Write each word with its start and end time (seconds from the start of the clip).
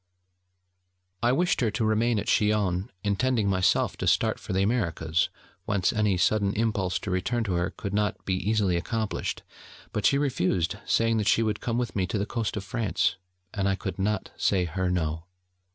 I 1.21 1.31
wished 1.31 1.61
her 1.61 1.69
to 1.69 1.85
remain 1.85 2.17
at 2.17 2.25
Chillon, 2.25 2.89
intending, 3.03 3.47
myself, 3.47 3.95
to 3.97 4.07
start 4.07 4.39
for 4.39 4.51
the 4.51 4.63
Americas, 4.63 5.29
whence 5.65 5.93
any 5.93 6.17
sudden 6.17 6.55
impulse 6.55 6.97
to 6.97 7.11
return 7.11 7.43
to 7.43 7.53
her 7.53 7.69
could 7.69 7.93
not 7.93 8.25
be 8.25 8.33
easily 8.33 8.77
accomplished: 8.77 9.43
but 9.93 10.07
she 10.07 10.17
refused, 10.17 10.75
saying 10.87 11.17
that 11.17 11.27
she 11.27 11.43
would 11.43 11.59
come 11.61 11.77
with 11.77 11.95
me 11.95 12.07
to 12.07 12.17
the 12.17 12.25
coast 12.25 12.57
of 12.57 12.63
France: 12.63 13.17
and 13.53 13.69
I 13.69 13.75
could 13.75 13.99
not 13.99 14.31
say 14.37 14.65
her 14.65 14.89
no. 14.89 15.25